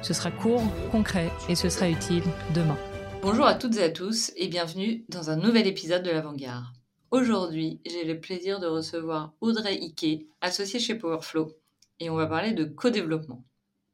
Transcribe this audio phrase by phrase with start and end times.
[0.00, 0.62] Ce sera court,
[0.92, 2.22] concret et ce sera utile
[2.54, 2.78] demain.
[3.20, 6.64] Bonjour à toutes et à tous et bienvenue dans un nouvel épisode de l'Avant-Garde.
[7.10, 11.52] Aujourd'hui, j'ai le plaisir de recevoir Audrey Ike, associée chez Powerflow,
[11.98, 13.44] et on va parler de co-développement.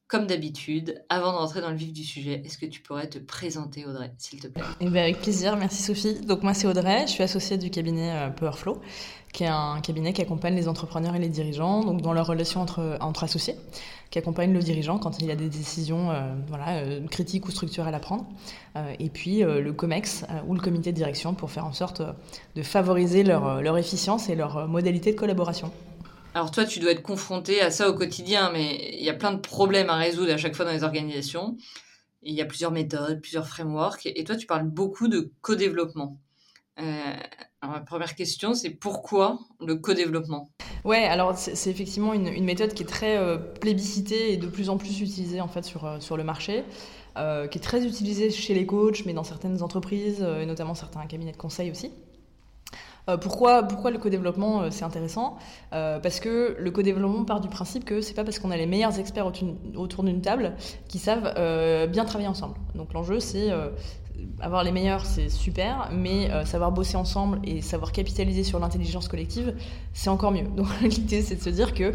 [0.07, 3.19] Comme d'habitude, avant de rentrer dans le vif du sujet, est-ce que tu pourrais te
[3.19, 4.63] présenter, Audrey, s'il te plaît?
[4.81, 6.21] Eh ben, Avec plaisir, merci Sophie.
[6.21, 8.83] Donc moi c'est Audrey, je suis associée du cabinet euh, Powerflow,
[9.33, 12.61] qui est un cabinet qui accompagne les entrepreneurs et les dirigeants donc dans leur relation
[12.61, 13.55] entre, associés,
[14.11, 17.95] qui accompagne le dirigeant quand il a des décisions euh, voilà, euh, critiques ou structurelles
[17.95, 18.27] à prendre,
[18.99, 22.03] et puis le COMEX ou le comité de direction pour faire en sorte
[22.57, 25.73] de favoriser leur efficience et leur modalité de collaboration.
[26.35, 29.33] Alors toi, tu dois être confronté à ça au quotidien, mais il y a plein
[29.33, 31.57] de problèmes à résoudre à chaque fois dans les organisations.
[32.25, 36.19] Il y a plusieurs méthodes, plusieurs frameworks, et toi, tu parles beaucoup de co-développement.
[36.81, 36.83] Euh,
[37.61, 40.51] alors, ma première question, c'est pourquoi le co-développement?
[40.85, 44.77] Ouais, alors c'est effectivement une, méthode qui est très euh, plébiscitée et de plus en
[44.77, 46.65] plus utilisée en fait sur, euh, sur le marché,
[47.15, 51.31] qui est très utilisée chez les coachs, mais dans certaines entreprises et notamment certains cabinets
[51.31, 51.93] de conseil aussi.
[53.11, 55.37] Euh, pourquoi, le co-développement euh, c'est intéressant?
[55.75, 58.67] Euh, Parce que le co-développement part du principe que c'est pas parce qu'on a les
[58.67, 59.31] meilleurs experts
[59.77, 60.55] autour d'une table
[60.89, 61.35] qui savent
[61.89, 62.55] bien travailler ensemble.
[62.75, 63.51] Donc l'enjeu c'est
[64.41, 69.55] avoir les meilleurs, c'est super, mais savoir bosser ensemble et savoir capitaliser sur l'intelligence collective,
[69.93, 70.47] c'est encore mieux.
[70.57, 71.95] Donc l'idée, c'est de se dire que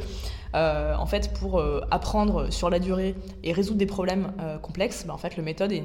[0.56, 5.06] euh, en fait, pour euh, apprendre sur la durée et résoudre des problèmes euh, complexes,
[5.06, 5.84] bah, en fait, le, méthode est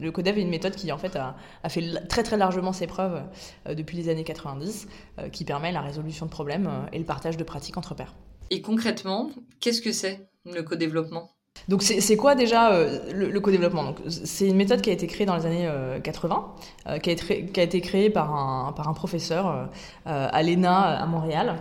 [0.00, 1.36] le Codev est une méthode qui en fait a,
[1.68, 3.22] fait très très largement ses preuves
[3.68, 4.88] depuis les années 90,
[5.32, 8.14] qui permet la résolution de problèmes et le partage de pratiques entre pairs.
[8.50, 9.30] Et concrètement,
[9.60, 11.30] qu'est-ce que c'est le co-développement?
[11.68, 12.72] Donc c'est quoi déjà
[13.12, 13.94] le, co-développement?
[14.08, 15.68] C'est une méthode qui a été créée dans les années
[16.02, 16.46] 80,
[17.02, 19.68] qui, a été, qui, a été, créée par un, par un professeur
[20.04, 21.56] à l'ENA à Montréal,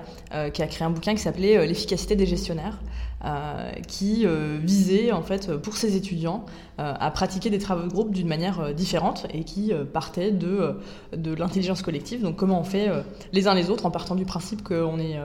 [0.54, 2.80] qui a créé un bouquin qui s'appelait L'efficacité des gestionnaires.
[3.26, 6.46] Euh, qui euh, visait en fait pour ses étudiants
[6.80, 10.80] euh, à pratiquer des travaux de groupe d'une manière différente et qui partait de,
[11.12, 12.22] de l'intelligence collective.
[12.22, 12.88] Donc comment on fait
[13.34, 15.20] les uns les autres en partant du principe qu'on est,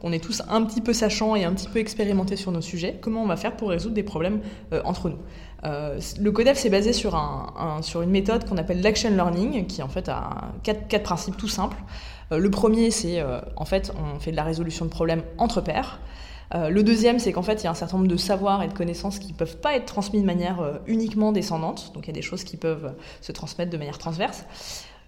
[0.00, 2.98] qu'on est tous un petit peu sachants et un petit peu expérimentés sur nos sujets,
[3.02, 4.40] comment on va faire pour résoudre des problèmes
[4.84, 5.18] entre nous?
[5.62, 9.88] le CODEF s'est basé sur, un, sur une méthode qu'on appelle l'action learning, qui en
[9.88, 11.76] fait a quatre, quatre principes tout simples.
[12.30, 13.22] le premier, c'est
[13.56, 16.00] en fait on fait de la résolution de problèmes entre pairs.
[16.54, 18.68] Euh, le deuxième, c'est qu'en fait, il y a un certain nombre de savoirs et
[18.68, 21.92] de connaissances qui ne peuvent pas être transmis de manière euh, uniquement descendante.
[21.94, 24.44] Donc il y a des choses qui peuvent se transmettre de manière transverse.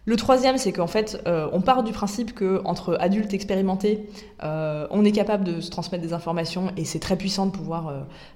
[0.09, 4.09] Le troisième, c'est qu'en fait, euh, on part du principe qu'entre adultes expérimentés,
[4.45, 7.89] euh, on est capable de se transmettre des informations et c'est très puissant de pouvoir,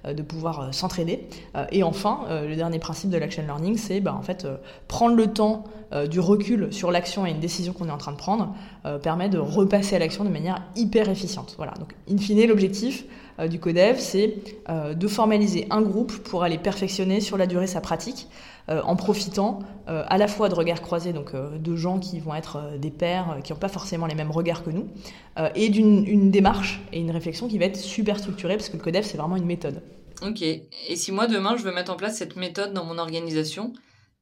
[0.04, 1.28] euh, de pouvoir s'entraider.
[1.70, 4.46] et enfin, le dernier principe de l'action learning, c'est bah, en fait
[4.88, 5.64] prendre le temps
[6.08, 8.54] du recul sur l'action et une décision qu'on est en train de prendre
[9.02, 11.54] permet de repasser à l'action de manière hyper efficiente.
[11.56, 11.74] Voilà.
[11.74, 13.04] Donc, in fine, l'objectif
[13.48, 14.36] du CODEV, c'est
[14.68, 18.28] de formaliser un groupe pour aller perfectionner sur la durée sa pratique.
[18.68, 22.20] Euh, en profitant euh, à la fois de regards croisés, donc euh, de gens qui
[22.20, 24.88] vont être des pairs, qui n'ont pas forcément les mêmes regards que nous,
[25.54, 29.06] et d'une démarche et une réflexion qui va être super structurée, parce que le CODEF,
[29.06, 29.82] c'est vraiment une méthode.
[30.22, 30.42] Ok.
[30.42, 33.72] Et si moi, demain, je veux mettre en place cette méthode dans mon organisation,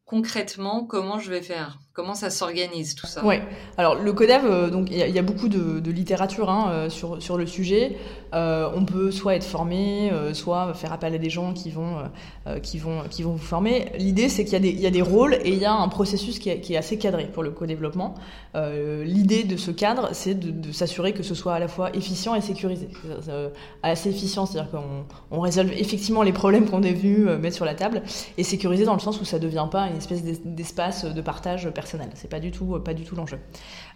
[0.05, 1.81] concrètement, comment je vais faire?
[1.99, 3.25] Comment ça s'organise tout ça?
[3.25, 3.43] Ouais.
[3.77, 7.37] Alors le CODEV, euh, donc il y, a beaucoup de, littérature hein, euh, sur, sur
[7.37, 7.97] le sujet.
[8.35, 11.97] Euh, on peut soit être formé, soit faire appel à des gens qui vont
[12.63, 13.87] qui vont qui vont vous former.
[13.99, 16.51] L'idée c'est qu'il y, y, a des rôles et il y a un processus qui
[16.51, 18.15] est, qui est assez cadré pour le co-développement.
[18.55, 22.41] L'idée de ce cadre, c'est de, s'assurer que ce soit à la fois efficient et
[22.41, 22.89] sécurisé.
[23.83, 25.05] assez efficient, c'est-à-dire qu'on
[25.37, 28.03] on résolve effectivement les problèmes qu'on est venu mettre sur la table,
[28.37, 31.88] et sécurisé dans le sens où ça devient pas une espèce d'espace de partage personnel
[32.15, 33.39] c'est pas du tout, pas du tout l'enjeu.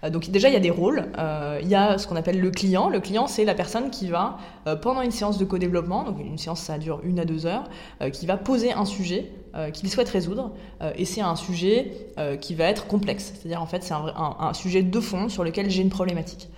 [0.05, 1.07] Euh, donc déjà, il y a des rôles.
[1.19, 2.89] Euh, il y a ce qu'on appelle le client.
[2.89, 6.39] Le client, c'est la personne qui va, euh, pendant une séance de co-développement, donc une
[6.39, 7.65] séance ça dure une à deux heures,
[8.13, 9.31] qui va poser un sujet
[9.75, 10.53] qu'il souhaite résoudre,
[10.97, 11.93] et c'est un sujet
[12.41, 13.33] qui va être complexe.
[13.35, 16.49] C'est-à-dire en fait c'est un, sujet de fond sur lequel j'ai une problématique.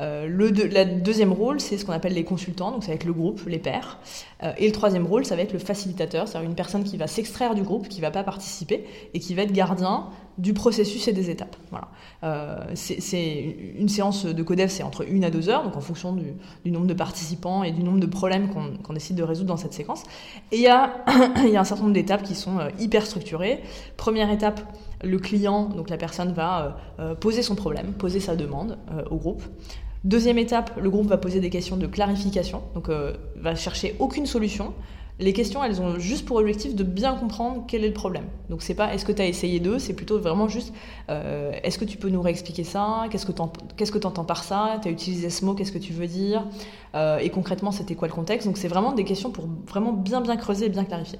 [0.00, 3.04] Euh, le la deuxième rôle, c'est ce qu'on appelle les consultants, donc ça va être
[3.04, 3.98] le groupe, les pairs.
[4.42, 7.06] Euh, et le troisième rôle, ça va être le facilitateur, c'est-à-dire une personne qui va
[7.06, 8.84] s'extraire du groupe, qui va pas participer
[9.14, 11.56] et qui va être gardien du processus et des étapes.
[11.70, 11.88] Voilà.
[12.24, 16.14] Euh, c'est une séance de codev, c'est entre une à deux heures, donc en fonction
[16.14, 18.48] du, nombre de participants et du nombre de problèmes
[18.82, 20.02] qu'on décide de résoudre dans cette séquence.
[20.52, 23.62] Et il y a, un certain nombre d'étapes qui sont euh, hyper structurées.
[23.96, 24.60] Première étape,
[25.02, 28.78] le client, donc la personne va euh, poser son problème, poser sa demande
[29.10, 29.42] au groupe.
[30.04, 32.88] Deuxième étape, le groupe va poser des questions de clarification, donc
[33.36, 34.72] va chercher aucune solution.
[35.18, 38.24] Les questions, elles ont juste pour objectif de bien comprendre quel est le problème.
[38.50, 40.74] Donc c'est pas est-ce que tu as essayé d'eux, c'est plutôt vraiment juste
[41.08, 43.04] euh, est-ce que tu peux nous réexpliquer ça?
[43.10, 43.32] Qu'est-ce que
[43.98, 44.78] tu entends par ça?
[44.82, 46.44] Tu as utilisé ce mot, qu'est-ce que tu veux dire?
[46.94, 48.46] Euh, Et concrètement, c'était quoi le contexte?
[48.46, 51.18] Donc c'est vraiment des questions pour vraiment bien bien creuser et bien clarifier.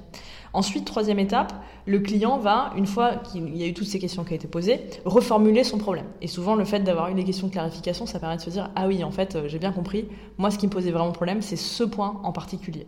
[0.53, 1.53] Ensuite, troisième étape,
[1.85, 4.47] le client va, une fois qu'il y a eu toutes ces questions qui ont été
[4.47, 6.05] posées, reformuler son problème.
[6.21, 8.69] Et souvent, le fait d'avoir eu des questions de clarification, ça permet de se dire
[8.75, 10.07] Ah oui, en fait, euh, j'ai bien compris,
[10.37, 12.87] moi, ce qui me posait vraiment problème, c'est ce point en particulier.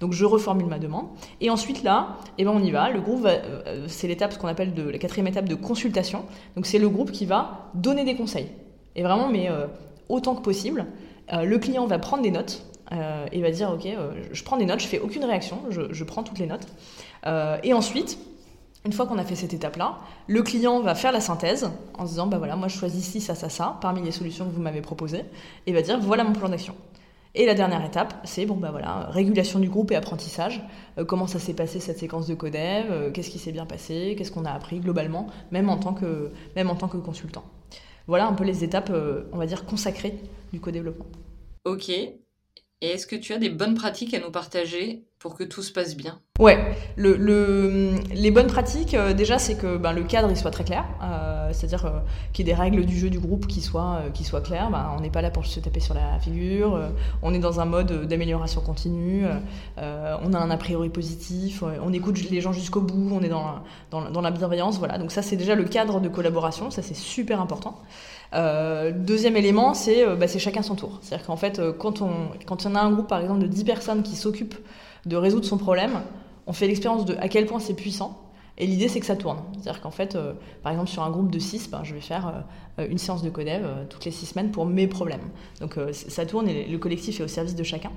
[0.00, 1.06] Donc, je reformule ma demande.
[1.40, 2.90] Et ensuite, là, eh ben, on y va.
[2.90, 6.24] Le groupe, euh, c'est l'étape, ce qu'on appelle de, la quatrième étape de consultation.
[6.56, 8.48] Donc, c'est le groupe qui va donner des conseils.
[8.96, 9.66] Et vraiment, mais euh,
[10.08, 10.86] autant que possible.
[11.32, 14.66] le client va prendre des notes euh, et va dire ok, euh, je prends des
[14.66, 16.66] notes, je fais aucune réaction, je, prends toutes les notes.
[17.26, 18.18] Euh, et ensuite,
[18.84, 22.10] une fois qu'on a fait cette étape-là, le client va faire la synthèse en se
[22.10, 24.62] disant bah voilà, moi je choisis ci, ça, ça, ça parmi les solutions que vous
[24.62, 25.24] m'avez proposées,
[25.66, 26.74] et va dire voilà mon plan d'action.
[27.34, 30.62] Et la dernière étape, c'est bon bah voilà, régulation du groupe et apprentissage.
[31.06, 34.14] comment ça s'est passé cette séquence de codev Qu'est-ce qui s'est bien passé?
[34.18, 37.44] Qu'est-ce qu'on a appris globalement, même en tant que même en tant que consultant?
[38.08, 38.92] Voilà un peu les étapes,
[39.32, 40.18] on va dire consacrées
[40.52, 41.06] du co-développement.
[41.64, 41.90] Ok,
[42.82, 45.70] et est-ce que tu as des bonnes pratiques à nous partager pour que tout se
[45.70, 46.20] passe bien?
[46.38, 46.58] Ouais,
[46.96, 50.86] le, les bonnes pratiques, euh, déjà, c'est que ben, le cadre il soit très clair,
[51.02, 52.00] euh, c'est-à-dire euh,
[52.32, 54.70] qu'il y ait des règles du jeu du groupe qui soient, qui soient claires.
[54.70, 56.78] Ben, on n'est pas là pour se taper sur la figure,
[57.22, 59.24] on est dans un mode d'amélioration continue,
[59.76, 64.20] on a un a priori positif, on écoute les gens jusqu'au bout, on est dans,
[64.20, 64.98] la bienveillance, voilà.
[64.98, 67.76] Donc ça, c'est déjà le cadre de collaboration, ça c'est super important.
[68.32, 70.98] Euh, deuxième élément, c'est euh, bah, chacun son tour.
[71.02, 72.10] C'est-à-dire qu'en fait, euh, quand on,
[72.46, 74.58] quand on a un groupe, par exemple, de 10 personnes qui s'occupent
[75.06, 76.00] de résoudre son problème,
[76.46, 78.29] on fait l'expérience de à quel point c'est puissant.
[78.60, 79.38] Et l'idée, c'est que ça tourne.
[79.54, 80.16] C'est-à-dire qu'en fait,
[80.62, 82.44] par exemple, sur un groupe de 6, ben, je vais faire
[82.78, 85.22] une séance de codev toutes les 6 semaines pour mes problèmes.
[85.60, 87.90] Donc ça tourne et le collectif est au service de chacun.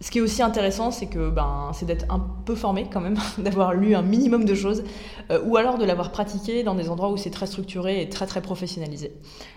[0.00, 3.16] Ce qui est aussi intéressant, c'est que ben, c'est d'être un peu formé quand même,
[3.38, 4.84] d'avoir lu un minimum de choses,
[5.32, 8.26] euh, ou alors de l'avoir pratiqué dans des endroits où c'est très structuré et très
[8.26, 9.12] très professionnalisé.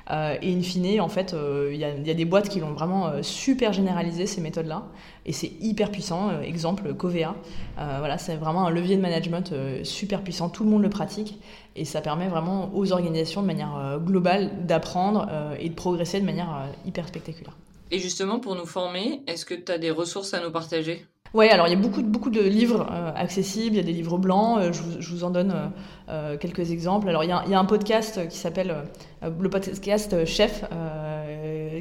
[0.10, 3.12] Euh, et in fine, en fait, euh, il y, a, des boîtes qui l'ont vraiment
[3.22, 4.88] super généralisé ces méthodes-là,
[5.28, 6.42] et c'est hyper puissant.
[6.42, 7.36] exemple, Covea,
[7.78, 9.54] voilà, c'est vraiment un levier de management
[9.84, 10.50] super puissant.
[10.50, 11.40] Tout le monde le pratique,
[11.76, 15.28] et ça permet vraiment aux organisations de manière globale d'apprendre
[15.60, 17.56] et de progresser de manière hyper spectaculaire.
[17.92, 21.06] Et justement, pour nous former, est-ce que tu as des ressources à nous partager?
[21.34, 23.94] Oui, alors il y a beaucoup, beaucoup de livres euh, accessibles, il y a des
[23.94, 25.72] livres blancs, euh, je, vous, en donne
[26.10, 27.08] euh, quelques exemples.
[27.08, 28.76] Alors il y, a, un podcast qui s'appelle
[29.22, 30.66] le podcast Chef,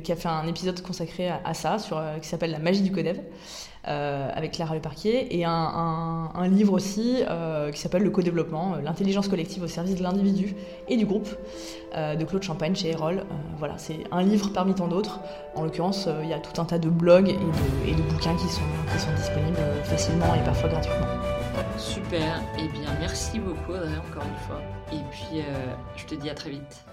[0.03, 3.21] qui a fait un épisode consacré à, ça, sur, qui s'appelle La magie du codev.
[3.89, 9.27] Euh, avec Clara Leparquier, et un, livre aussi euh, qui s'appelle Le co-développement, euh, l'intelligence
[9.27, 10.55] collective au service de l'individu
[10.89, 11.29] et du groupe,
[11.97, 13.25] de Claude Champagne chez Erol.
[13.59, 15.21] voilà, c'est un livre parmi tant d'autres.
[15.57, 18.61] En l'occurrence, il y a tout un tas de blogs et de, bouquins qui sont,
[18.93, 21.07] qui sont disponibles facilement et parfois gratuitement.
[21.79, 24.61] Super, et eh bien merci beaucoup Audrey encore une fois,
[24.93, 25.43] et puis
[25.97, 26.85] je te dis à très vite.